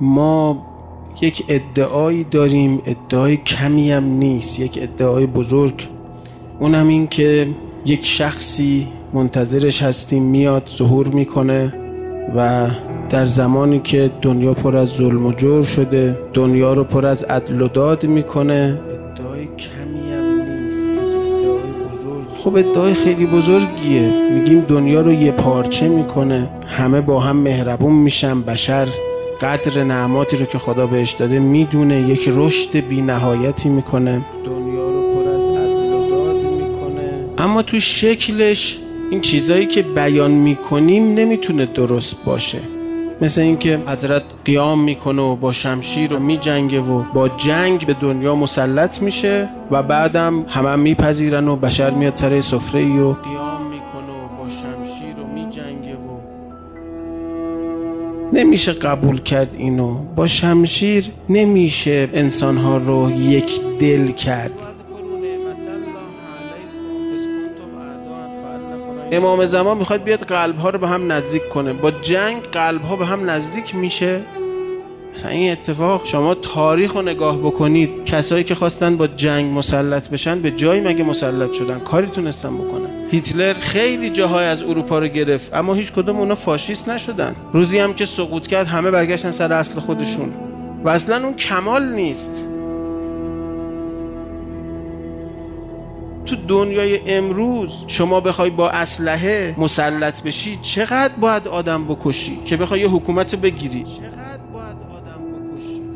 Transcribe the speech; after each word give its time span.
ما 0.00 0.66
یک 1.20 1.44
ادعایی 1.48 2.24
داریم 2.24 2.82
ادعای 2.86 3.36
کمی 3.36 3.92
هم 3.92 4.04
نیست 4.04 4.60
یک 4.60 4.78
ادعای 4.82 5.26
بزرگ. 5.26 5.88
اونم 6.60 6.88
این 6.88 7.06
که 7.06 7.48
یک 7.86 8.06
شخصی 8.06 8.88
منتظرش 9.12 9.82
هستیم 9.82 10.22
میاد 10.22 10.70
ظهور 10.76 11.08
می‌کنه 11.08 11.74
و 12.36 12.68
در 13.10 13.26
زمانی 13.26 13.80
که 13.80 14.10
دنیا 14.22 14.54
پر 14.54 14.76
از 14.76 14.88
ظلم 14.88 15.26
و 15.26 15.32
جور 15.32 15.62
شده 15.62 16.18
دنیا 16.32 16.72
رو 16.72 16.84
پر 16.84 17.06
از 17.06 17.24
عدل 17.24 17.62
و 17.62 17.68
داد 17.68 18.04
می‌کنه. 18.06 18.80
ادعای 18.88 19.44
کمی 19.44 20.12
هم 20.12 20.40
نیست 20.40 20.82
خب 22.36 22.56
ادعای 22.56 22.94
خیلی 22.94 23.26
بزرگیه. 23.26 24.12
میگیم 24.34 24.60
دنیا 24.60 25.00
رو 25.00 25.12
یه 25.12 25.32
پارچه 25.32 25.88
می‌کنه. 25.88 26.48
همه 26.66 27.00
با 27.00 27.20
هم 27.20 27.36
مهربون 27.36 27.92
میشن 27.92 28.42
بشر. 28.42 28.88
قدر 29.44 29.84
نعماتی 29.84 30.36
رو 30.36 30.46
که 30.46 30.58
خدا 30.58 30.86
بهش 30.86 31.12
داده 31.12 31.38
می‌دونه 31.38 32.00
یک 32.00 32.28
رشد 32.32 32.76
بی 32.76 33.02
نهایتی 33.02 33.68
می‌کنه. 33.68 34.20
دنیا 34.44 34.90
رو 34.90 35.14
پر 35.14 35.30
از 35.30 35.48
عدل 35.48 35.92
و 35.92 36.10
داد 36.10 36.36
می‌کنه. 36.36 37.24
اما 37.38 37.62
تو 37.62 37.80
شکلش 37.80 38.78
این 39.10 39.20
چیزایی 39.20 39.66
که 39.66 39.82
بیان 39.82 40.30
می‌کنیم 40.30 41.14
نمی‌تونه 41.14 41.66
درست 41.66 42.24
باشه. 42.24 42.58
مثل 43.20 43.40
اینکه 43.40 43.80
حضرت 43.86 44.22
قیام 44.44 44.84
می‌کنه 44.84 45.22
و 45.22 45.36
با 45.36 45.52
شمشیر 45.52 46.10
رو 46.10 46.18
میجنگه 46.18 46.80
و 46.80 47.02
با 47.14 47.28
جنگ 47.28 47.86
به 47.86 47.96
دنیا 48.02 48.34
مسلط 48.34 49.02
میشه 49.02 49.48
و 49.70 49.82
بعدم 49.82 50.46
همه 50.48 50.68
هم 50.68 50.78
میپذیرن 50.78 51.48
و 51.48 51.56
بشر 51.56 51.90
میاد 51.90 52.12
سر 52.16 52.40
سفره 52.40 52.84
و 52.84 53.12
قیام 53.12 53.43
نمیشه 58.34 58.72
قبول 58.72 59.20
کرد 59.20 59.56
اینو. 59.58 59.94
با 59.94 60.26
شمشیر 60.26 61.10
نمیشه 61.28 62.08
انسانها 62.12 62.76
رو 62.76 63.10
یک 63.10 63.60
دل 63.80 64.10
کرد. 64.10 64.52
امام 69.12 69.46
زمان 69.46 69.76
می‌خواد 69.78 70.02
بیاد 70.02 70.22
قلب 70.24 70.58
ها 70.58 70.70
رو 70.70 70.78
به 70.78 70.88
هم 70.88 71.12
نزدیک 71.12 71.48
کنه. 71.48 71.72
با 71.72 71.90
جنگ 71.90 72.42
قلب 72.42 72.82
ها 72.82 72.96
به 72.96 73.06
هم 73.06 73.30
نزدیک 73.30 73.74
میشه. 73.74 74.20
مثلا 75.16 75.30
این 75.30 75.52
اتفاق 75.52 76.06
شما 76.06 76.34
تاریخ 76.34 76.92
رو 76.92 77.02
نگاه 77.02 77.38
بکنید 77.38 78.04
کسایی 78.04 78.44
که 78.44 78.54
خواستن 78.54 78.96
با 78.96 79.06
جنگ 79.06 79.58
مسلط 79.58 80.08
بشن 80.08 80.40
به 80.40 80.50
جایی 80.50 80.80
مگه 80.80 81.04
مسلط 81.04 81.52
شدن؟ 81.52 81.78
کاری 81.78 82.06
تونستن 82.06 82.56
بکنن. 82.56 83.08
هیتلر 83.10 83.54
خیلی 83.54 84.10
جاهای 84.10 84.44
از 84.44 84.62
اروپا 84.62 84.98
رو 84.98 85.06
گرفت 85.06 85.54
اما 85.54 85.74
هیچ 85.74 85.92
کدوم 85.92 86.16
اونا 86.16 86.34
فاشیست 86.34 86.88
نشدن. 86.88 87.36
روزی 87.52 87.78
هم 87.78 87.94
که 87.94 88.04
سقوط 88.04 88.46
کرد 88.46 88.66
همه 88.66 88.90
برگشتن 88.90 89.30
سر 89.30 89.52
اصل 89.52 89.80
خودشون. 89.80 90.32
و 90.84 90.88
اصلا 90.88 91.24
اون 91.24 91.34
کمال 91.34 91.92
نیست. 91.92 92.44
تو 96.26 96.36
دنیای 96.48 97.00
امروز 97.06 97.84
شما 97.86 98.20
بخوای 98.20 98.50
با 98.50 98.70
اسلحه 98.70 99.54
مسلط 99.58 100.22
بشی 100.22 100.58
چقدر 100.62 101.14
باید 101.20 101.48
آدم 101.48 101.84
بکشی 101.84 102.38
که 102.46 102.56
بخوای 102.56 102.80
یه 102.80 102.88
حکومت 102.88 103.34
بگیری؟ 103.34 103.84
چقدر 103.84 104.33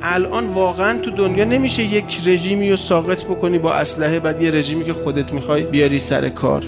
الان 0.03 0.47
واقعا 0.47 0.99
تو 0.99 1.11
دنیا 1.11 1.45
نمیشه 1.45 1.83
یک 1.83 2.21
رژیمی 2.27 2.71
رو 2.71 2.77
ساقط 2.77 3.25
بکنی 3.25 3.59
با 3.59 3.73
اسلحه 3.73 4.21
بعد 4.21 4.43
یه 4.43 4.51
رژیمی 4.51 4.85
که 4.85 4.93
خودت 4.93 5.33
می‌خوای 5.33 5.63
بیاری 5.63 5.99
سر 5.99 6.29
کار. 6.29 6.65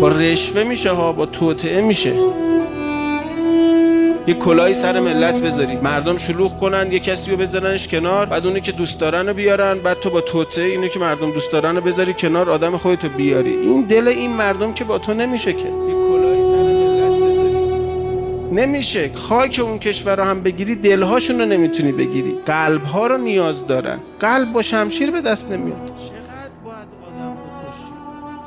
با 0.00 0.08
رشوه 0.08 0.62
میشه 0.62 0.90
ها 0.90 1.12
با 1.12 1.26
توطعه 1.26 1.80
میشه. 1.80 2.12
یه 4.26 4.34
کلاهی 4.34 4.74
سر 4.74 5.00
ملت 5.00 5.42
بذاری. 5.42 5.76
مردم 5.76 6.16
شلوغ 6.16 6.58
کنن 6.58 6.92
یه 6.92 6.98
کسی 6.98 7.30
رو 7.30 7.36
بذارنش 7.36 7.88
کنار 7.88 8.26
بعد 8.26 8.46
اونی 8.46 8.60
که 8.60 8.72
دوست 8.72 9.00
دارن 9.00 9.26
رو 9.26 9.34
بیارن 9.34 9.78
بعد 9.78 10.00
تو 10.00 10.10
با 10.10 10.20
توته 10.20 10.62
اینو 10.62 10.88
که 10.88 10.98
مردم 10.98 11.30
دوست 11.30 11.52
دارن 11.52 11.76
رو 11.76 11.82
بذاری 11.82 12.14
کنار 12.14 12.50
آدم 12.50 12.76
خودتو 12.76 13.08
بیاری. 13.08 13.50
این 13.50 13.82
دل 13.82 14.08
این 14.08 14.30
مردم 14.30 14.72
که 14.72 14.84
با 14.84 14.98
تو 14.98 15.14
نمیشه 15.14 15.52
که. 15.52 15.66
نمیشه. 18.52 19.10
خاک 19.14 19.60
اون 19.64 19.78
کشور 19.78 20.16
رو 20.16 20.24
هم 20.24 20.42
بگیری 20.42 20.74
دلهاشون 20.74 21.38
رو 21.38 21.46
نمی‌تونی 21.46 21.92
بگیری. 21.92 22.34
قلبها 22.46 23.06
رو 23.06 23.18
نیاز 23.18 23.66
دارن. 23.66 23.98
قلب 24.20 24.52
با 24.52 24.62
شمشیر 24.62 25.10
به 25.10 25.20
دست 25.20 25.52
نمیاد. 25.52 25.90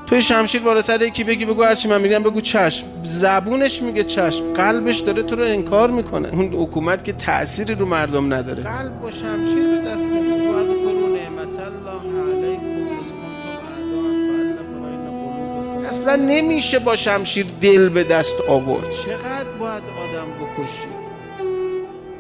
توی 0.08 0.22
شمشیر 0.22 0.62
بالا 0.62 0.82
سر 0.82 1.02
یکی 1.02 1.24
بگی 1.24 1.46
بگو 1.46 1.64
هرچی 1.64 1.88
من 1.88 2.02
میگم 2.02 2.24
بگو 2.24 2.42
چشم. 2.42 2.86
زبونش 3.04 3.82
میگه 3.82 4.04
چشم. 4.04 4.54
قلبش 4.54 5.00
داره 5.00 5.24
تو 5.24 5.36
رو 5.36 5.46
انکار 5.46 5.92
می‌کنه. 5.92 6.30
اون 6.30 6.54
حکومت 6.54 7.04
که 7.04 7.14
تأثیری 7.14 7.76
رو 7.76 7.86
مردم 7.86 8.34
نداره. 8.34 8.64
قلب 8.64 9.02
با 9.02 9.12
شمشیر 9.12 9.82
به 9.82 9.90
دست 9.90 10.08
نمیاد. 10.08 10.53
اصلا 15.94 16.16
نمیشه 16.16 16.80
با 16.80 16.96
شمشیر 16.96 17.46
دل 17.62 17.90
به 17.90 18.04
دست 18.04 18.42
آورد. 18.50 18.92
چقدر 18.92 19.50
باید 19.60 19.84
آدم 19.84 20.28
بکشی 20.40 20.88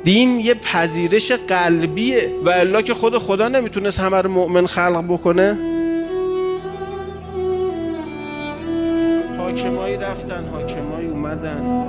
دین 0.03 0.39
یه 0.39 0.53
پذیرش 0.53 1.31
قلبیه 1.31 2.29
و 2.43 2.49
الا 2.49 2.81
که 2.81 2.93
خود 2.93 3.17
خدا 3.17 3.47
نمی‌تونست 3.47 3.99
همه 3.99 4.21
رو 4.21 4.29
مؤمن 4.29 4.67
خلق 4.67 5.03
بکنه. 5.09 5.57
حاکمایی 9.37 9.97
رفتن 9.97 10.47
حاکمایی 10.51 11.07
اومدن. 11.07 11.87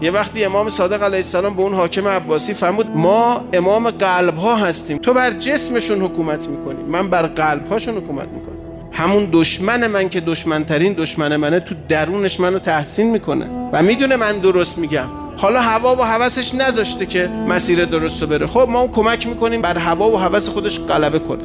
یه 0.00 0.10
وقتی 0.10 0.44
امام 0.44 0.68
صادق 0.68 1.02
علیه 1.02 1.16
السلام 1.16 1.54
به 1.54 1.62
اون 1.62 1.74
حاکم 1.74 2.08
عباسی 2.08 2.54
فرمود 2.54 2.90
ما 2.96 3.44
امام 3.52 3.90
قلب 3.90 4.36
ها 4.36 4.56
هستیم. 4.56 4.98
تو 4.98 5.12
بر 5.12 5.30
جسمشون 5.30 6.02
حکومت 6.02 6.48
می‌کنی 6.48 6.82
من 6.82 7.10
بر 7.10 7.22
قلب 7.22 7.68
هاشون 7.68 7.96
حکومت 7.96 8.28
می‌کنم. 8.28 8.53
همون 8.94 9.28
دشمن 9.32 9.86
من 9.86 10.08
که 10.08 10.20
دشمنترین 10.20 10.92
دشمن 10.92 11.36
منه 11.36 11.60
تو 11.60 11.74
درونش 11.88 12.40
منو 12.40 12.58
تحسین 12.58 13.10
می‌کنه. 13.10 13.46
و 13.72 13.82
می‌دونه 13.82 14.16
من 14.16 14.38
درست 14.38 14.78
میگم. 14.78 15.08
حالا 15.36 15.60
هوا 15.60 15.96
و 15.96 16.02
هوسش 16.02 16.54
نذاشته 16.54 17.06
که 17.06 17.28
مسیر 17.28 17.84
درست 17.84 18.22
رو 18.22 18.28
بره. 18.28 18.46
خب 18.46 18.66
ما 18.70 18.80
اون 18.80 18.90
کمک 18.90 19.26
می‌کنیم 19.26 19.62
بر 19.62 19.78
هوا 19.78 20.10
و 20.10 20.16
هوس 20.16 20.48
خودش 20.48 20.80
غلبه 20.80 21.18
کنه. 21.18 21.44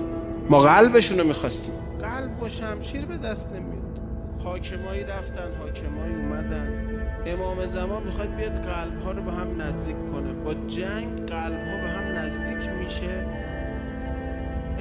ما 0.50 0.58
قلبشون 0.58 1.20
رو 1.20 1.28
می‌خواستیم. 1.28 1.76
قلب 2.02 2.40
با 2.40 2.50
شمشیر 2.50 3.06
به 3.06 3.18
دست 3.18 3.50
نمیاد. 3.54 4.00
حاکمایی 4.44 5.04
رفتن 5.04 5.50
حاکمایی 5.60 6.16
اومدن. 6.16 6.70
امام 7.26 7.66
زمان 7.66 8.04
می‌خواد 8.04 8.36
بیاد 8.36 8.52
قلب 8.52 9.04
ها 9.04 9.12
رو 9.12 9.22
به 9.24 9.32
هم 9.32 9.62
نزدیک 9.62 9.96
کنه. 10.12 10.34
با 10.46 10.54
جنگ 10.68 11.26
قلب 11.28 11.60
ها 11.70 11.78
به 11.84 11.90
هم 11.90 12.18
نزدیک 12.18 12.70
میشه. 12.80 13.26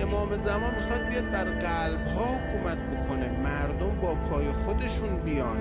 امام 0.03 0.37
زمان 0.37 0.75
می‌خواد 0.75 1.09
بیاد 1.09 1.31
بر 1.31 1.45
قلب 1.45 2.07
ها 2.07 2.25
حکومت 2.25 2.79
بکنه. 2.79 3.31
مردم 3.43 4.01
با 4.03 4.15
پای 4.15 4.45
خودشون 4.65 5.17
بیان. 5.25 5.59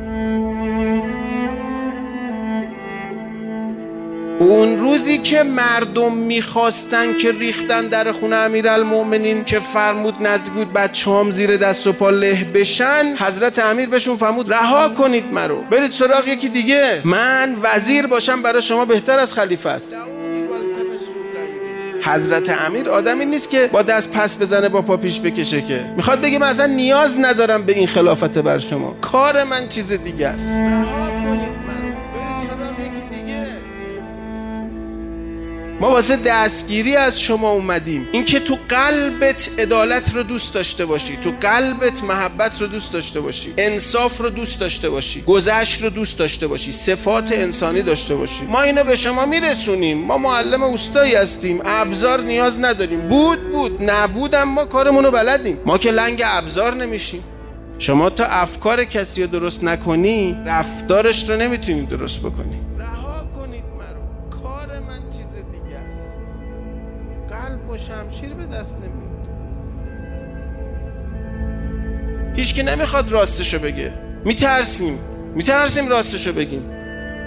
اون 4.40 4.78
روزی 4.80 5.18
که 5.18 5.44
مردم 5.44 6.14
می‌خواستن 6.14 7.18
که 7.18 7.32
ریختن 7.32 7.88
در 7.88 8.12
خونه 8.12 8.36
امیرالمؤمنین 8.36 9.44
که 9.44 9.60
فرمود 9.60 10.28
نزدیک 10.28 10.68
بچه 10.68 11.12
هم 11.12 11.32
زیر 11.32 11.58
دست 11.58 11.88
و 11.88 11.94
پا 11.94 12.10
له 12.10 12.44
بشن 12.54 13.16
حضرت 13.20 13.60
امیر 13.60 13.90
بهشون 13.90 14.18
فرمود 14.18 14.54
رها 14.54 14.90
کنید 14.90 15.34
مرو 15.34 15.62
برید 15.62 15.92
سراغ 15.92 16.28
یکی 16.28 16.50
دیگه 16.50 17.02
من 17.06 17.56
وزیر 17.62 18.08
باشم 18.08 18.42
برای 18.42 18.62
شما 18.62 18.86
بهتر 18.86 19.20
از 19.20 19.34
خلیفه 19.34 19.70
است. 19.70 19.94
حضرت 22.08 22.50
امیر 22.66 22.90
آدمی 22.90 23.26
نیست 23.26 23.50
که 23.50 23.70
با 23.72 23.82
دست 23.82 24.14
پس 24.14 24.42
بزنه 24.42 24.70
با 24.70 24.82
پا 24.82 24.98
پیش 24.98 25.20
بکشه 25.20 25.62
که. 25.62 25.86
می‌خواد 25.96 26.22
بگه 26.22 26.40
من 26.40 26.48
اصلا 26.48 26.66
نیاز 26.66 27.16
ندارم 27.20 27.64
به 27.64 27.74
این 27.74 27.88
خلافت 27.88 28.38
بر 28.38 28.60
شما. 28.60 28.96
کار 29.02 29.44
من 29.44 29.68
چیز 29.68 29.94
دیگه 29.94 30.28
است. 30.28 30.50
ما 35.80 35.92
واسه 35.92 36.16
دستگیری 36.16 36.96
از 36.96 37.22
شما 37.22 37.52
اومدیم. 37.52 38.10
اینکه 38.12 38.40
تو 38.40 38.58
قلبت 38.70 39.50
عدالت 39.60 40.16
رو 40.16 40.24
دوست 40.24 40.54
داشته 40.54 40.86
باشی 40.86 41.18
تو 41.18 41.32
قلبت 41.42 42.04
محبت 42.04 42.62
رو 42.62 42.68
دوست 42.68 42.94
داشته 42.94 43.22
باشی 43.22 43.54
انصاف 43.58 44.18
رو 44.18 44.30
دوست 44.30 44.60
داشته 44.60 44.90
باشی 44.90 45.22
گذشت 45.22 45.82
رو 45.82 45.90
دوست 45.90 46.20
داشته 46.20 46.48
باشی 46.48 46.72
صفات 46.72 47.32
انسانی 47.32 47.82
داشته 47.82 48.16
باشی. 48.16 48.44
ما 48.44 48.62
اینو 48.62 48.84
به 48.84 48.96
شما 48.96 49.26
میرسونیم. 49.26 49.98
ما 49.98 50.18
معلم 50.18 50.64
اوستایی 50.64 51.16
هستیم. 51.16 51.62
ابزار 51.66 52.22
نیاز 52.22 52.60
نداریم. 52.60 53.08
بود 53.08 53.52
بود. 53.52 53.84
نبودم 53.84 54.44
ما 54.44 54.66
کارمون 54.66 55.04
رو 55.04 55.12
بلدیم. 55.12 55.58
ما 55.66 55.78
که 55.78 55.92
لنگ 55.92 56.22
ابزار 56.26 56.74
نمیشیم. 56.74 57.24
شما 57.80 58.10
تا 58.10 58.26
افکار 58.26 58.86
کسی 58.86 59.22
رو 59.24 59.28
درست 59.28 59.64
نکنی 59.64 60.38
رفتارش 60.46 61.30
رو 61.30 61.38
نمی‌تونی 61.38 61.86
درست 61.86 62.20
بکنی. 62.20 62.62
شمشیر 67.78 68.34
به 68.34 68.46
دست 68.46 68.76
نمیاد. 68.76 69.28
هیچ 72.36 72.54
که 72.54 72.64
نمی‌خواد 72.64 73.12
راستشو 73.12 73.60
بگه. 73.60 73.94
میترسیم. 74.26 75.00
میترسیم 75.36 75.88
راستشو 75.90 76.34
بگیم. 76.34 76.64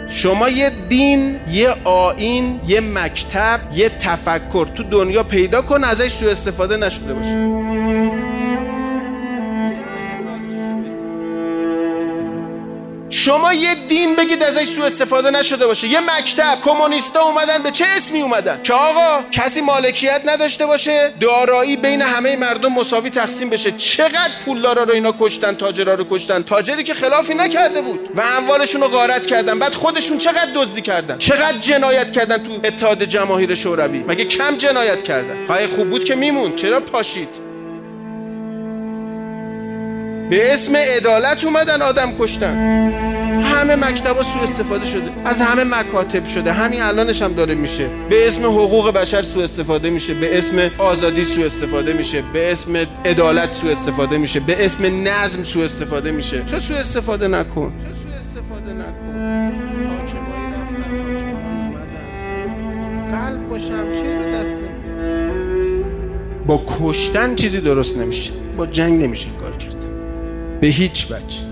شما 0.08 0.48
یه 0.48 0.70
دین 0.88 1.40
یه 1.50 1.74
آین 1.84 2.60
یه 2.66 2.80
مکتب 2.80 3.60
یه 3.74 3.88
تفکر 3.88 4.68
تو 4.74 4.82
دنیا 4.82 5.22
پیدا 5.22 5.62
کن 5.62 5.84
ازش 5.84 6.12
سوء 6.12 6.30
استفاده 6.30 6.76
نشده 6.76 7.14
باشه. 7.14 8.19
شما 13.24 13.54
یه 13.54 13.74
دین 13.74 14.16
بگید 14.16 14.42
ازش 14.42 14.64
سوء 14.64 14.86
استفاده 14.86 15.30
نشده 15.30 15.66
باشه. 15.66 15.88
یه 15.88 16.00
مکتب 16.00 16.58
کمونیستا 16.64 17.20
اومدن 17.20 17.62
به 17.62 17.70
چه 17.70 17.84
اسمی 17.96 18.22
اومدن؟ 18.22 18.60
که 18.62 18.72
آقا 18.72 19.24
کسی 19.30 19.60
مالکیت 19.60 20.22
نداشته 20.24 20.66
باشه 20.66 21.12
دارایی 21.20 21.76
بین 21.76 22.02
همه 22.02 22.36
مردم 22.36 22.72
مساوی 22.72 23.10
تقسیم 23.10 23.50
بشه. 23.50 23.72
چقدر 23.72 24.30
پولدارا 24.44 24.82
رو 24.82 24.92
اینا 24.92 25.14
کشتن 25.20 25.54
تاجرا 25.54 25.94
رو 25.94 26.06
کشتن؟ 26.10 26.42
تاجری 26.42 26.84
که 26.84 26.94
خلافی 26.94 27.34
نکرده 27.34 27.82
بود 27.82 28.10
و 28.14 28.20
اموالشون 28.20 28.80
رو 28.80 28.88
غارت 28.88 29.26
کردن. 29.26 29.58
بعد 29.58 29.74
خودشون 29.74 30.18
چقدر 30.18 30.50
دزدی 30.54 30.82
کردن؟ 30.82 31.18
چقدر 31.18 31.58
جنایت 31.58 32.12
کردن 32.12 32.38
تو 32.38 32.60
اتحاد 32.64 33.04
جماهیر 33.04 33.54
شوروی؟ 33.54 33.98
مگه 33.98 34.24
کم 34.24 34.56
جنایت 34.56 35.02
کردن؟ 35.02 35.46
خواهی 35.46 35.66
خوب 35.66 35.90
بود 35.90 36.04
که 36.04 36.14
میمون 36.14 36.56
چرا 36.56 36.80
پاشید؟ 36.80 37.49
به 40.30 40.52
اسم 40.52 40.76
عدالت 40.76 41.44
اومدن 41.44 41.82
آدم 41.82 42.12
کشتن. 42.18 42.54
همه 43.42 43.76
مکتبا 43.76 44.22
سوء 44.22 44.42
استفاده 44.42 44.84
شده. 44.84 45.10
از 45.24 45.40
همه 45.40 45.64
مکاتب 45.64 46.24
شده. 46.24 46.52
همین 46.52 46.82
الانش 46.82 47.22
هم 47.22 47.32
داره 47.32 47.54
میشه. 47.54 47.90
به 48.10 48.26
اسم 48.26 48.44
حقوق 48.44 48.92
بشر 48.92 49.22
سوء 49.22 49.44
استفاده 49.44 49.90
میشه. 49.90 50.14
به 50.14 50.38
اسم 50.38 50.70
آزادی 50.78 51.24
سوء 51.24 51.46
استفاده 51.46 51.92
میشه. 51.92 52.22
به 52.32 52.52
اسم 52.52 52.76
عدالت 53.04 53.52
سوء 53.52 53.70
استفاده 53.70 54.18
میشه. 54.18 54.40
به 54.40 54.64
اسم 54.64 55.08
نظم 55.08 55.44
سوء 55.44 55.64
استفاده 55.64 56.10
میشه. 56.10 56.40
تو 56.40 56.60
سوء 56.60 56.76
استفاده 56.76 57.28
نکن. 57.28 57.72
تو 57.88 57.94
سوء 58.02 58.12
استفاده 58.18 58.72
نکن. 58.72 59.50
قلب 63.10 63.48
با 63.48 63.58
شمشیر 63.58 64.18
به 64.18 64.38
دست 64.40 64.56
با 66.46 66.64
کشتن 66.80 67.34
چیزی 67.34 67.60
درست 67.60 67.98
نمیشه. 67.98 68.32
با 68.56 68.66
جنگ 68.66 69.02
نمیشه. 69.02 69.28
به 70.60 70.66
هیچ 70.66 71.06
وجه. 71.10 71.50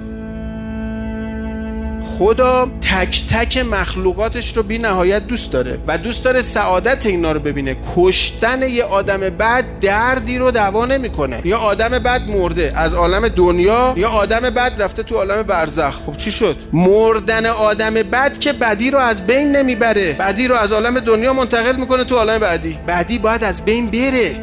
خدا 2.18 2.68
تک 2.80 3.22
تک 3.30 3.58
مخلوقاتش 3.58 4.56
رو 4.56 4.62
بی 4.62 4.78
نهایت 4.78 5.26
دوست 5.26 5.52
داره 5.52 5.78
و 5.86 5.98
دوست 5.98 6.24
داره 6.24 6.40
سعادت 6.40 7.06
اینا 7.06 7.32
رو 7.32 7.40
ببینه. 7.40 7.76
کشتن 7.96 8.62
یه 8.62 8.84
آدم 8.84 9.18
بد 9.18 9.64
دردی 9.80 10.38
رو 10.38 10.50
دوا 10.50 10.86
نمی‌کنه. 10.86 11.40
یا 11.44 11.58
آدم 11.58 11.88
بد 11.88 12.28
مرده 12.28 12.72
از 12.76 12.94
عالم 12.94 13.28
دنیا 13.28 13.94
یا 13.96 14.08
آدم 14.08 14.40
بد 14.40 14.82
رفته 14.82 15.02
تو 15.02 15.16
عالم 15.16 15.42
برزخ. 15.42 15.94
خب 16.06 16.16
چی 16.16 16.32
شد؟ 16.32 16.56
مردن 16.72 17.46
آدم 17.46 17.94
بد 17.94 18.38
که 18.38 18.52
بدی 18.52 18.90
رو 18.90 18.98
از 18.98 19.26
بین 19.26 19.56
نمی‌بره. 19.56 20.12
بدی 20.12 20.48
رو 20.48 20.54
از 20.54 20.72
عالم 20.72 21.00
دنیا 21.00 21.32
منتقل 21.32 21.76
می‌کنه 21.76 22.04
تو 22.04 22.16
عالم 22.16 22.38
بعدی. 22.38 22.78
بعدی 22.86 23.18
باید 23.18 23.44
از 23.44 23.64
بین 23.64 23.90
بره. 23.90 24.36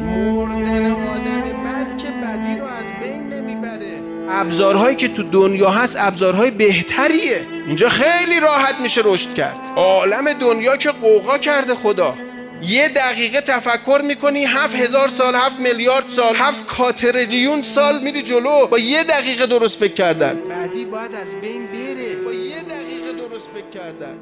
ابزارهایی 4.28 4.96
که 4.96 5.08
تو 5.08 5.22
دنیا 5.22 5.70
هست 5.70 5.96
ابزارهای 6.00 6.50
بهتریه. 6.50 7.40
اینجا 7.66 7.88
خیلی 7.88 8.40
راحت 8.40 8.80
میشه 8.80 9.00
رشد 9.04 9.34
کرد. 9.34 9.60
عالم 9.76 10.32
دنیا 10.32 10.76
که 10.76 10.90
قوقا 10.90 11.38
کرده 11.38 11.74
خدا. 11.74 12.14
یه 12.62 12.88
دقیقه 12.88 13.40
تفکر 13.40 14.00
می‌کنی 14.04 14.44
هفت 14.44 14.76
هزار 14.76 15.08
سال 15.08 15.34
هفت 15.34 15.60
میلیارد 15.60 16.04
سال 16.08 16.36
هفت 16.36 16.66
کاتریلیون 16.66 17.62
سال 17.62 18.02
میری 18.02 18.22
جلو. 18.22 18.66
با 18.66 18.78
یه 18.78 19.04
دقیقه 19.04 19.46
درست 19.46 19.78
فکر 19.80 19.92
کردن. 19.92 20.40
بعدی 20.48 20.84
باید 20.84 21.14
از 21.14 21.40
بین 21.40 21.66
بره. 21.66 22.14
با 22.24 22.32
یه 22.32 22.62
دقیقه 22.62 23.28
درست 23.28 23.48
فکر 23.54 23.80
کردن. 23.80 24.14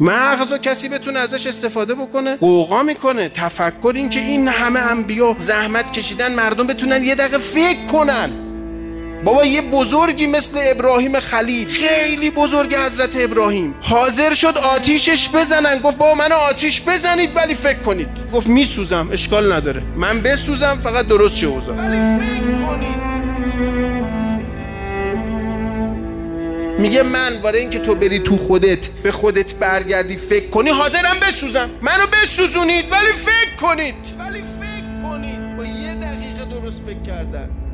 مغز 0.00 0.52
و 0.52 0.58
کسی 0.58 0.88
بتونه 0.88 1.18
ازش 1.18 1.46
استفاده 1.46 1.94
بکنه 1.94 2.36
قوقا 2.36 2.82
می‌کنه. 2.82 3.28
تفکر 3.28 3.92
این 3.94 4.10
که 4.10 4.20
این 4.20 4.48
همه 4.48 4.80
انبیا 4.80 5.36
زحمت 5.38 5.92
کشیدن 5.92 6.34
مردم 6.34 6.66
بتونن 6.66 7.04
یه 7.04 7.14
دقیقه 7.14 7.38
فکر 7.38 7.86
کنن. 7.86 8.45
بابا 9.24 9.44
یه 9.44 9.62
بزرگی 9.62 10.26
مثل 10.26 10.58
ابراهیم 10.62 11.20
خلیل 11.20 11.68
خیلی 11.68 12.30
بزرگ 12.30 12.74
حضرت 12.74 13.16
ابراهیم. 13.20 13.74
حاضر 13.80 14.34
شد 14.34 14.58
آتیشش 14.58 15.28
بزنن. 15.28 15.78
گفت 15.78 15.96
بابا 15.96 16.14
منو 16.14 16.34
آتیش 16.34 16.82
بزنید 16.82 17.36
ولی 17.36 17.54
فکر 17.54 17.78
کنید. 17.78 18.08
گفت 18.32 18.46
میسوزم 18.46 19.08
اشکال 19.12 19.52
نداره. 19.52 19.82
من 19.96 20.22
بسوزم 20.22 20.78
فقط 20.82 21.06
درست 21.06 21.36
شه 21.36 21.46
ولی 21.48 21.96
فکر 22.24 22.66
کنید. 22.66 23.06
میگه 26.78 27.02
من 27.02 27.36
برای 27.42 27.60
اینکه 27.60 27.78
تو 27.78 27.94
بری 27.94 28.18
تو 28.18 28.36
خودت 28.36 28.88
به 28.88 29.12
خودت 29.12 29.54
برگردی 29.54 30.16
فکر 30.16 30.48
کنی 30.48 30.70
حاضرم 30.70 31.20
بسوزم. 31.20 31.70
منو 31.80 32.06
بسوزونید 32.22 32.84
ولی 32.92 33.12
فکر 33.12 33.56
کنید. 33.60 33.94
ولی 34.18 34.40
فکر 34.40 35.02
کنید. 35.02 35.56
با 35.56 35.64
یه 35.64 35.94
دقیقه 35.94 36.60
درست 36.60 36.82
فکر 36.86 37.02
کردن. 37.06 37.65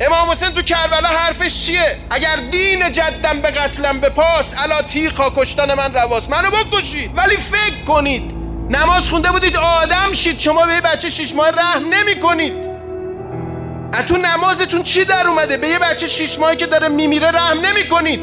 امام 0.00 0.30
حسین 0.30 0.50
تو 0.50 0.62
کربلا 0.62 1.08
حرفش 1.08 1.66
چیه؟ 1.66 1.98
اگر 2.10 2.36
دین 2.50 2.92
جدم 2.92 3.40
به 3.42 3.50
قتلم 3.50 4.00
به 4.00 4.08
پاس 4.08 4.54
الا 4.58 4.82
تیخا 4.82 5.30
کشتن 5.30 5.74
من 5.74 5.94
رواس 5.94 6.30
منو 6.30 6.50
بکشید. 6.50 7.10
ولی 7.16 7.36
فکر 7.36 7.84
کنید. 7.86 8.32
نماز 8.70 9.08
خونده 9.08 9.30
بودید 9.32 9.56
آدم 9.56 10.12
شید. 10.12 10.38
شما 10.38 10.66
به 10.66 10.72
یه 10.72 10.80
بچه 10.80 11.10
شیش 11.10 11.34
ماه 11.34 11.50
رحم 11.50 11.88
نمی 11.94 12.20
کنید 12.20 12.68
تو 14.08 14.16
نمازتون 14.16 14.82
چی 14.82 15.04
در 15.04 15.26
اومده؟ 15.28 15.56
به 15.56 15.68
یه 15.68 15.78
بچه 15.78 16.08
شیش 16.08 16.38
ماهی 16.38 16.56
که 16.56 16.66
داره 16.66 16.88
میمیره 16.88 17.30
رحم 17.30 17.60
نمی 17.60 17.88
کنید 17.88 18.20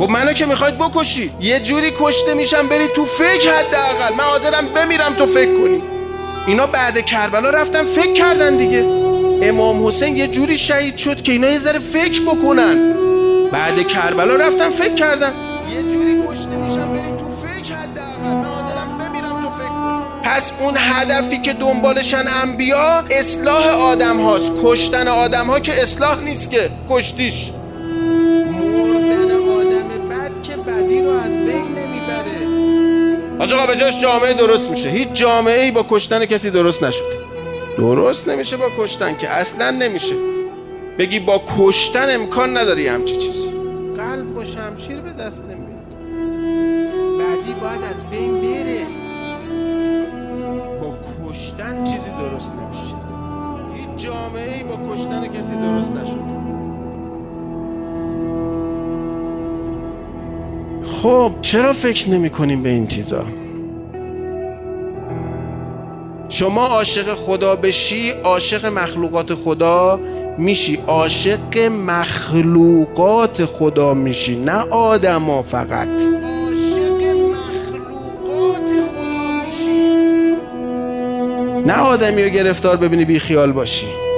گفت 0.00 0.10
منو 0.10 0.32
که 0.32 0.46
می‌خواید 0.46 0.78
بکشی. 0.78 1.30
یه 1.40 1.60
جوری 1.60 1.92
کشته 1.98 2.34
میشم 2.34 2.68
بری 2.68 2.88
تو 2.88 3.04
فکر 3.04 3.50
حداقل. 3.54 4.14
من 4.18 4.24
حاضرم 4.24 4.66
بمیرم 4.66 5.14
تو 5.14 5.26
فکر 5.26 5.54
کنی. 5.54 5.82
اینا 6.46 6.66
بعد 6.66 7.00
کربلا 7.00 7.50
رفتن 7.50 7.84
فکر 7.84 8.12
کردن 8.12 8.56
دیگه. 8.56 8.84
امام 9.42 9.86
حسین 9.86 10.16
یه 10.16 10.26
جوری 10.26 10.58
شهید 10.58 10.96
شد 10.96 11.22
که 11.22 11.32
اینا 11.32 11.48
یه 11.48 11.58
ذره 11.58 11.78
فکر 11.78 12.22
بکنن. 12.22 12.94
بعد 13.52 13.88
کربلا 13.88 14.34
رفتن 14.34 14.70
فکر 14.70 14.94
کردن. 14.94 15.32
یه 15.74 15.82
جوری 15.82 16.22
کشته 16.28 16.56
میشم 16.56 16.92
بری 16.92 17.16
تو 17.18 17.24
فکر 17.46 17.74
حداقل. 17.74 18.34
من 18.34 18.44
حاضرم 18.44 18.98
بمیرم 18.98 19.42
تو 19.42 19.50
فکر 19.50 19.68
کنی. 19.68 20.02
پس 20.22 20.52
اون 20.60 20.74
هدفی 20.76 21.40
که 21.40 21.52
دنبالشن 21.52 22.24
انبیا 22.42 23.04
اصلاح 23.10 23.66
آدم 23.66 24.20
هاست. 24.20 24.52
کشتن 24.62 25.08
آدم 25.08 25.46
ها 25.46 25.60
که 25.60 25.82
اصلاح 25.82 26.20
نیست 26.20 26.50
که. 26.50 26.70
کشتیش. 26.90 27.50
آقا 33.40 33.66
به 33.66 33.76
جاش 33.76 34.00
جامعه 34.00 34.34
درست 34.34 34.70
میشه. 34.70 34.88
هیچ 34.88 35.08
جامعه 35.12 35.62
ای 35.62 35.70
با 35.70 35.86
کشتن 35.90 36.24
کسی 36.24 36.50
درست 36.50 36.84
نشد 36.84 37.04
درست 37.78 38.28
نمیشه 38.28 38.56
با 38.56 38.66
کشتن 38.78 39.16
که 39.16 39.28
اصلا 39.28 39.70
نمیشه. 39.70 40.14
بگی 40.98 41.20
با 41.20 41.42
کشتن 41.58 42.14
امکان 42.14 42.56
نداری 42.56 42.88
همچی 42.88 43.16
چیز 43.16 43.46
قلب 43.96 44.34
با 44.34 44.44
شمشیر 44.44 44.96
به 44.96 45.12
دست 45.22 45.44
نمیاد. 45.44 45.70
بعدی 47.18 47.52
باید 47.60 47.82
از 47.90 48.10
بین 48.10 48.40
بره. 48.40 48.99
خب 61.02 61.32
چرا 61.42 61.72
فکر 61.72 62.10
نمی 62.10 62.30
کنیم 62.30 62.62
به 62.62 62.68
این 62.68 62.86
چیزا؟ 62.86 63.24
شما 66.28 66.66
عاشق 66.66 67.14
خدا 67.14 67.56
بشی 67.56 68.10
عاشق 68.10 68.66
مخلوقات 68.66 69.34
خدا 69.34 70.00
میشی. 70.38 70.78
عاشق 70.86 71.58
مخلوقات 71.58 73.44
خدا 73.44 73.94
میشی 73.94 74.36
نه 74.36 74.52
آدما 74.70 75.42
فقط. 75.42 75.88
عاشق 75.88 77.02
مخلوقات 77.02 78.70
خدا 78.96 79.42
میشی. 79.46 80.36
نه 81.66 81.74
آدمی 81.74 82.24
رو 82.24 82.28
گرفتار 82.28 82.76
ببینی 82.76 83.04
بی 83.04 83.18
خیال 83.18 83.52
باشی. 83.52 84.09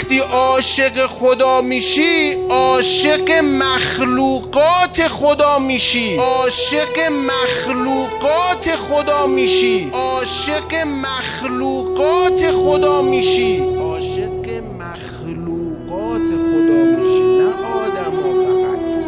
وقتی 0.00 0.18
عاشق 0.18 1.06
خدا 1.06 1.60
میشی 1.60 2.32
عاشق 2.48 3.30
مخلوقات 3.44 5.08
خدا 5.08 5.58
میشی. 5.58 6.16
عاشق 6.16 6.98
مخلوقات 7.10 8.70
خدا 8.76 9.26
میشی. 9.26 9.90
عاشق 9.92 10.74
مخلوقات 10.86 12.50
خدا 12.50 13.02
میشی. 13.02 13.58
عاشق 13.58 14.46
مخلوقات 14.80 16.28
خدا 16.28 16.80
میشی. 16.96 17.22
نه 17.38 17.48
آدم 17.82 18.14
فقط. 18.44 19.04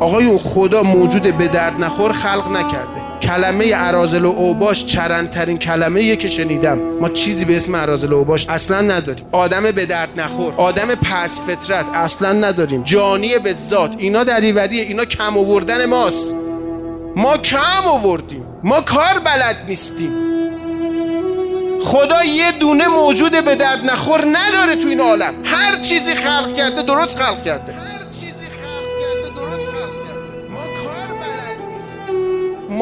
آقایون 0.00 0.38
خدا 0.38 0.82
موجود 0.82 1.22
به 1.22 1.48
درد 1.48 1.84
نخور 1.84 2.12
خلق 2.12 2.48
نکرده. 2.48 3.01
کلمه 3.22 3.72
ارازل 3.74 4.24
و 4.24 4.28
اوباش 4.28 4.86
چرندترین 4.86 5.58
کلمه 5.58 6.16
که 6.16 6.28
شنیدم. 6.28 6.78
ما 7.00 7.08
چیزی 7.08 7.44
به 7.44 7.56
اسم 7.56 7.74
ارازل 7.74 8.12
و 8.12 8.16
اوباش 8.16 8.48
اصلا 8.48 8.80
نداریم. 8.80 9.26
آدم 9.32 9.70
به 9.70 9.86
درد 9.86 10.20
نخور 10.20 10.54
آدم 10.56 10.94
پس 10.94 11.40
فطرت 11.40 11.84
اصلا 11.94 12.32
نداریم. 12.32 12.82
جانی 12.82 13.38
به 13.38 13.52
ذات 13.52 13.94
اینا 13.98 14.24
دریوریه 14.24 14.82
اینا 14.82 15.04
کم 15.04 15.38
آوردن 15.38 15.86
ماست. 15.86 16.34
ما 17.16 17.36
کم 17.38 17.86
آوردیم. 17.86 18.44
ما 18.64 18.80
کار 18.80 19.18
بلد 19.24 19.56
نیستیم. 19.68 20.10
خدا 21.84 22.24
یه 22.24 22.52
دونه 22.60 22.88
موجود 22.88 23.44
به 23.44 23.54
درد 23.54 23.84
نخور 23.84 24.24
نداره 24.32 24.76
تو 24.76 24.88
این 24.88 25.00
عالم. 25.00 25.34
هر 25.44 25.80
چیزی 25.80 26.14
خلق 26.14 26.54
کرده 26.54 26.82
درست 26.82 27.18
خلق 27.18 27.44
کرده. 27.44 27.81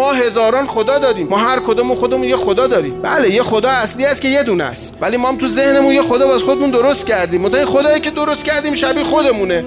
ما 0.00 0.12
هزاران 0.12 0.66
خدا 0.66 0.99
داریم. 0.99 1.28
ما 1.28 1.37
هر 1.37 1.61
کدوم 1.61 1.95
خودمون 1.95 2.25
یه 2.25 2.37
خدا 2.37 2.66
داریم. 2.66 3.02
بله 3.02 3.30
یه 3.30 3.42
خدا 3.42 3.69
اصلی 3.69 4.04
است 4.04 4.23
که 4.23 4.28
یه 4.28 4.42
دونه 4.42 4.64
است. 4.64 4.99
ولی 5.00 5.16
ما 5.16 5.28
هم 5.28 5.37
تو 5.37 5.49
ذهنمون 5.49 5.95
یه 5.95 6.02
خدا 6.02 6.26
باز 6.26 6.42
خودمون 6.42 6.71
درست 6.71 7.07
کردیم. 7.07 7.40
مثلا 7.40 7.66
خدایی 7.66 8.00
که 8.00 8.11
درست 8.11 8.45
کردیم 8.45 8.75
شبیه 8.75 9.04
خودمونه. 9.04 9.64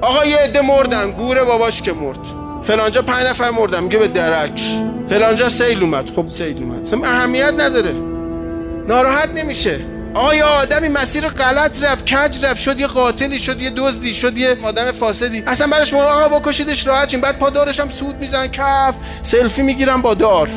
آقا 0.00 0.24
یه 0.24 0.36
عده 0.36 0.60
مردن. 0.60 1.10
گوره 1.10 1.44
باباش 1.44 1.82
که 1.82 1.92
مرد. 1.92 2.18
فلانجا 2.62 3.02
پنج 3.02 3.26
نفر 3.26 3.50
مردن. 3.50 3.82
میگه 3.82 3.98
به 3.98 4.08
درک. 4.08 4.62
فلانجا 5.08 5.48
سیل 5.48 5.82
اومد. 5.82 6.10
خب 6.16 6.28
سیل 6.28 6.62
اومد. 6.62 7.04
اهمیت 7.04 7.54
نداره. 7.58 7.94
ناراحت 8.88 9.28
نمیشه. 9.28 9.80
یه 10.14 10.44
آدمی 10.44 10.88
مسیر 10.88 11.28
غلط 11.28 11.82
رفت 11.82 12.06
کج 12.06 12.44
رفت 12.44 12.60
شد 12.60 12.80
یه 12.80 12.86
قاتلی 12.86 13.38
شد 13.38 13.62
یه 13.62 13.70
دزدی 13.76 14.14
شد 14.14 14.38
یه 14.38 14.58
آدم 14.62 14.92
فاسدی. 14.92 15.42
اصلا 15.46 15.66
برش 15.66 15.92
ما 15.92 16.02
آقا 16.02 16.38
بکشیدش 16.38 16.86
راحت 16.86 17.08
چیم 17.08 17.20
بعد 17.20 17.38
پادارش 17.38 17.80
هم 17.80 17.90
سود 17.90 18.16
می‌زنن 18.16 18.48
کف 18.48 18.94
سلفی 19.22 19.62
می‌گیرن 19.62 20.02
با 20.02 20.14
دار. 20.14 20.48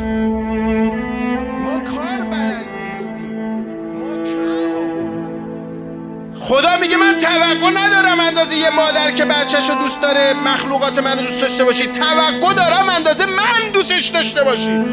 خدا 6.39 6.77
میگه 6.81 6.97
من 6.97 7.17
توقع 7.17 7.69
ندارم 7.73 8.19
اندازه 8.19 8.55
یه 8.55 8.69
مادر 8.69 9.11
که 9.11 9.25
بچهش 9.25 9.69
رو 9.69 9.75
دوست 9.75 10.01
داره 10.01 10.33
مخلوقات 10.33 10.99
منو 10.99 11.21
دوست 11.21 11.41
داشته 11.41 11.63
باشی. 11.63 11.87
توقع 11.87 12.53
دارم 12.53 12.89
اندازه 12.89 13.25
من 13.25 13.71
دوستش 13.73 14.07
داشته 14.07 14.43
باشی. 14.43 14.83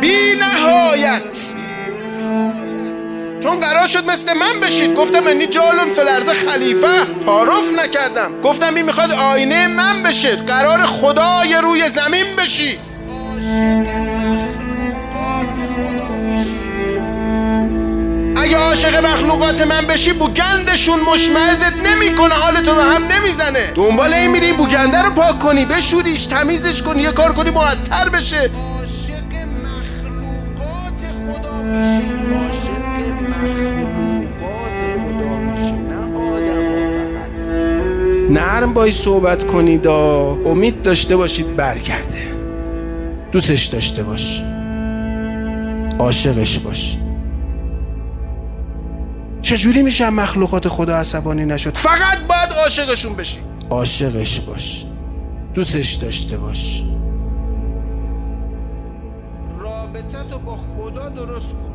بی 0.00 0.36
نهایت. 0.40 1.22
چون 3.44 3.60
قرار 3.60 3.86
شد 3.86 4.10
مثل 4.10 4.32
من 4.32 4.60
بشید. 4.60 4.94
گفتم 4.94 5.26
انی 5.26 5.46
جالون 5.46 5.90
فلرز 5.90 6.28
خلیفه. 6.28 7.06
تعارف 7.26 7.68
نکردم. 7.78 8.40
گفتم 8.40 8.74
این 8.74 8.84
می‌خواد 8.84 9.10
آینه 9.12 9.66
من 9.66 10.02
بشید 10.02 10.46
قرار 10.46 10.86
خدای 10.86 11.54
روی 11.62 11.88
زمین 11.88 12.24
بشی. 12.38 12.78
اگه 18.36 18.56
عاشق 18.56 19.06
مخلوقات 19.06 19.62
من 19.62 19.86
بشی 19.86 20.12
بوگندشون 20.12 21.00
مشمعزت 21.00 21.76
نمی‌کنه. 21.76 22.34
حالتو 22.34 22.74
به 22.74 22.82
هم 22.82 23.06
نمی‌زنه. 23.06 23.72
دنبال 23.74 24.14
این 24.14 24.30
میری 24.30 24.52
بوگنده 24.52 25.02
رو 25.02 25.10
پاک 25.10 25.38
کنی. 25.38 25.64
بشوریش 25.64 26.26
تمیزش 26.26 26.82
کنی. 26.82 27.02
یه 27.02 27.12
کار 27.12 27.32
کنی 27.32 27.50
معطر 27.50 28.08
بشه. 28.08 28.36
عاشق 28.36 29.34
مخلوقات 29.64 31.02
خدا 31.02 31.62
میشی 31.62 32.04
نرم 38.34 38.72
بایی 38.72 38.92
صحبت 38.92 39.46
کنید 39.46 39.86
امید 39.86 40.82
داشته 40.82 41.16
باشید 41.16 41.56
برگرده. 41.56 42.34
دوستش 43.32 43.66
داشته 43.66 44.02
باش. 44.02 44.42
عاشقش 45.98 46.58
باش. 46.58 46.98
چجوری 49.42 49.82
میشه 49.82 50.10
مخلوقات 50.10 50.68
خدا 50.68 50.96
عصبانی 50.96 51.44
نشد؟ 51.44 51.76
فقط 51.76 52.18
باید 52.28 52.52
عاشقشون 52.62 53.14
بشی. 53.14 53.38
عاشقش 53.70 54.40
باش. 54.40 54.84
دوستش 55.54 55.92
داشته 55.92 56.36
باش. 56.36 56.82
رابطه 59.58 60.18
تو 60.30 60.38
با 60.38 60.56
خدا 60.56 61.08
درست 61.08 61.52
کن. 61.52 61.73